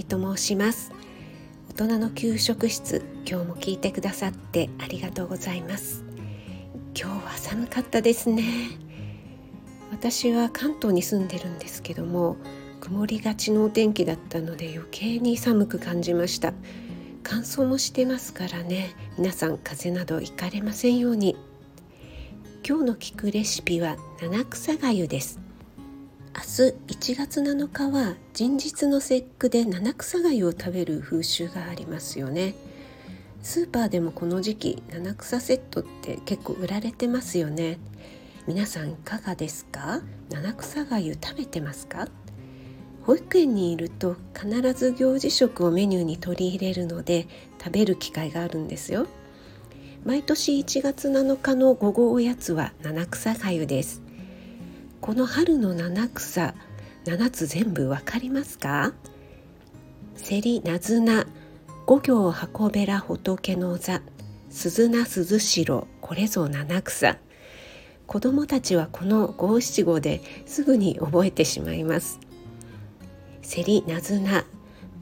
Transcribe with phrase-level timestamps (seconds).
[0.00, 0.92] 美と申します。
[1.68, 6.04] 大人の給食室今日も聞いてくださってありがとうございます。
[6.98, 8.42] 今日は寒かったですね。
[9.90, 12.36] 私は関東に住んでるんですけども
[12.80, 16.54] 曇りがちのお天気だったので余計に寒く感じました。
[17.22, 18.94] 乾燥もしてますからね。
[19.18, 21.36] 皆さん風邪などひかれませんように。
[22.66, 25.39] 今日の聞くレシピは七草がゆです。
[26.32, 32.54] 1月7日は人日の節句で七草がゆを食べる風習がありますよね。
[33.42, 37.78] スーパーでもこの時期七草セットって結構売られてますよね。
[38.46, 40.02] 皆さんいかがですか？
[40.30, 42.08] 七草がゆ食べてますか？
[43.04, 47.26] 保育園にいると必ず行事食をメニューに取り入れるので
[47.58, 49.06] 食べる機会があるんですよ。
[50.04, 54.02] 毎年1月7日の午後おやつは七草がゆです。
[55.00, 56.54] この春の七草
[57.04, 58.92] 7つ全部わかりますか？
[60.14, 61.26] セリナズナ
[61.86, 64.02] 五行箱べら仏の座
[64.50, 67.16] 鈴名鈴代これぞ七草。
[68.06, 72.20] 子供たちはこの五七五ですぐに覚えてしまいます。
[73.42, 74.44] セリナズナ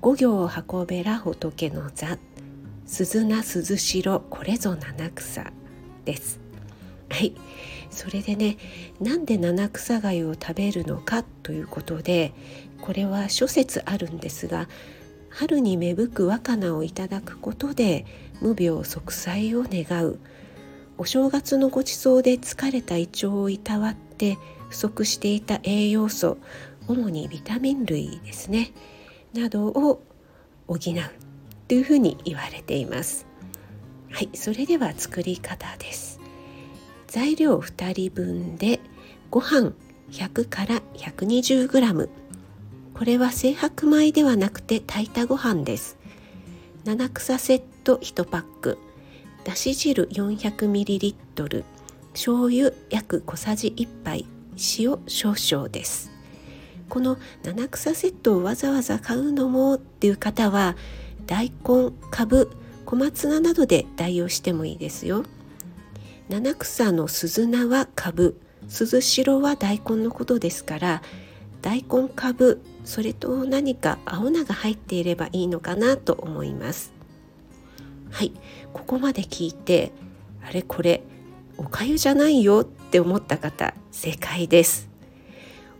[0.00, 2.18] 五行箱べら仏の座
[2.86, 5.52] 鈴名鈴代これぞ七草
[6.04, 6.41] です。
[7.12, 7.34] はい。
[7.90, 8.56] それでね
[9.00, 12.32] なんで七草がを食べるのかということで
[12.80, 14.66] これは諸説あるんですが
[15.28, 18.06] 春に芽吹く若菜をいただくことで
[18.40, 20.18] 無病息災を願う。
[20.98, 26.38] お正月のごちそうで疲れた胃腸をいたわって不足していた栄養素
[26.86, 28.72] 主にビタミン類ですね
[29.34, 30.02] などを
[30.68, 30.78] 補う
[31.66, 33.26] というふうに言われています。
[34.10, 34.30] はい。
[34.34, 36.21] それでは作り方です。
[37.12, 38.80] 材料2人分で
[39.30, 39.74] ご飯
[40.12, 42.08] 100から 120g
[42.94, 45.98] これは精白米ではなくて炊いたご飯です。
[46.86, 48.78] 七草セット1パック。
[49.44, 51.64] だし汁 400ml
[52.14, 54.24] 醤油約小さじ1杯。
[54.78, 56.10] 塩少々です。
[56.88, 60.76] この七草セットをわざわざ買うのもっていう方は
[61.26, 62.50] 大根かぶ
[62.86, 65.24] 小松菜などで代用してもいいですよ。
[66.28, 68.40] 七草の鈴菜は株。
[68.68, 71.02] 鈴代は大根のことですから
[71.62, 76.92] 大根株それと何か青菜が入っていればいいのかなと思います。
[78.10, 78.32] はい。
[78.72, 79.92] ここまで聞いて
[80.46, 81.02] あれこれ
[81.56, 84.88] おかゆじゃないよって思った方正解です。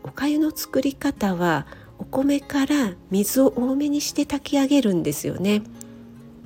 [0.03, 1.65] おかゆの作り方は
[1.97, 5.63] お米から水を多めにして炊き上げるんですよね。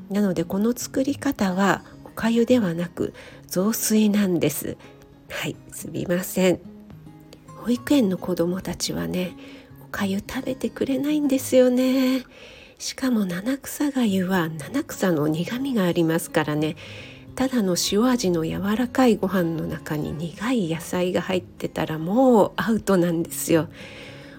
[0.09, 1.83] なのでこの作り方は
[2.17, 3.13] かゆではなく
[3.45, 4.75] 雑炊なんです。
[5.29, 6.59] はいすみません。
[7.45, 9.33] 保育園の子供たちはね
[9.83, 12.23] おかゆ食べてくれないんですよね。
[12.79, 16.75] しかも七草がゆは七草の苦味がありますからね。
[17.35, 23.69] ただの塩味の柔らかいご飯の中に苦い野菜が入ってたらもうアウトなんですよ。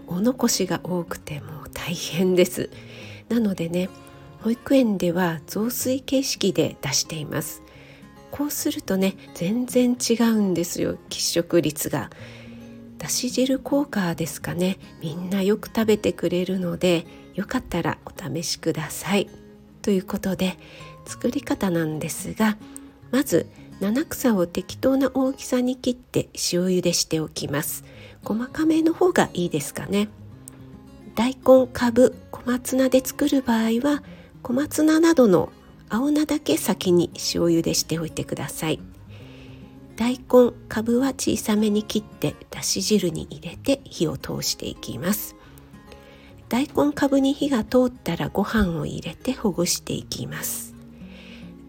[0.09, 2.71] お残しが多くてもう大変です。
[3.29, 3.89] なのでね
[4.43, 7.63] 保育園では雑炊形式で出しています。
[8.31, 12.11] こうするとね全然違うんですよ喫食率が。
[12.99, 14.79] だし汁効果ですかね。
[15.01, 19.29] みんなよく食べてくれるのでよかったらお試しください。
[19.83, 20.59] ということで
[21.07, 22.57] 作り方なんですが
[23.11, 23.47] まず
[23.81, 27.85] 七草を適当な大きさに切って塩茹でしておきます。
[28.25, 30.09] 細かめの方がいいですかね。
[31.15, 34.03] 大根かぶ小松菜で作る場合は
[34.43, 35.51] 小松菜などの
[35.89, 38.81] 青菜だけ先に塩茹でしておいてください。
[39.97, 45.35] 大根かぶは小さめに切ってだし汁に入れて火を通していきます。
[46.49, 50.75] 大根かぶに火が通ったらご飯を入れてほぐしていきます。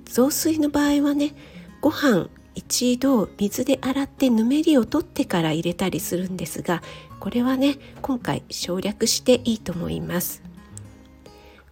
[0.06, 1.34] 雑炊の場合はね
[1.82, 6.82] ご飯一度水で洗ってぬめりを取ってから入れたりするんですが
[7.20, 10.49] これはね今回省略していいと思います。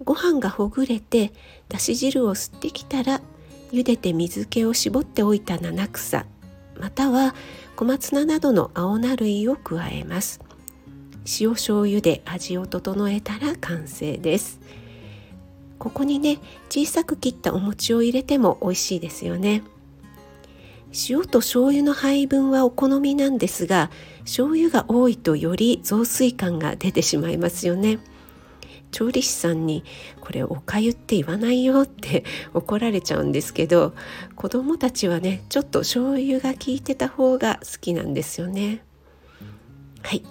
[0.08, 1.34] ご飯がほぐれて
[1.68, 3.20] だし汁を吸ってきたら
[3.74, 6.26] 茹でて水気を絞っておいた七草
[6.80, 7.36] または
[7.76, 10.40] 小松菜などの青菜類を加えます。
[11.42, 14.62] 塩醤油で味を整えたら完成です。
[15.78, 16.38] ここにね
[16.70, 19.62] 小さく切ったお餅を入れても美味しいですよね。
[21.10, 28.00] 塩と醤油の配分はお好みなんですが醤油が多いとより雑炊感が出てしまいますよね。
[28.92, 29.84] 調理師さんに
[30.22, 32.24] 「これおかゆって言わないよ」って
[32.54, 33.94] 怒られちゃうんですけど
[34.36, 38.84] 子供たちはねちょっと醤油が効いてた方が好きなんですよね。
[40.02, 40.24] はい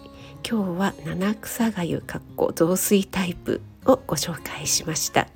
[0.49, 5.27] 今日は七草がゆかっこ雑炊タイプをご紹介しました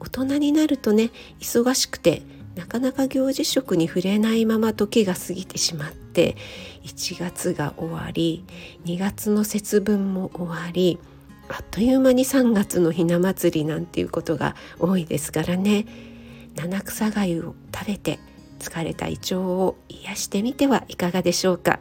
[0.00, 2.22] 大人になるとね忙しくて
[2.54, 6.36] なかなか行事食に触れないまま時が過ぎてしまって
[6.84, 8.44] 1月が終わり
[8.84, 10.98] 2月の節分も終わり
[11.52, 15.86] あっという間に3月のひな祭りなんていうことが多いですからね。
[16.56, 18.18] 七草がゆを食べて
[18.58, 21.80] 疲れた胃腸を癒してみてはいかがでしょうか。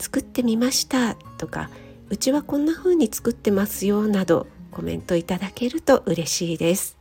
[0.00, 1.70] 作ってみましたとか
[2.10, 6.96] うちはこんな風に作ってますよなどコメントいただけると嬉しいです。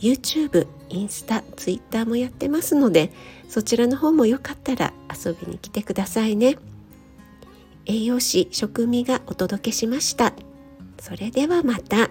[0.00, 3.12] YouTube、インスタ、Twitter もやってますので
[3.48, 6.58] そちらの方もよかったら遊びに来てくださいね。
[7.86, 10.34] 栄養士食味がお届けしました。
[11.00, 12.10] それではまた。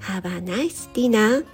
[0.00, 1.44] Have a nice dinner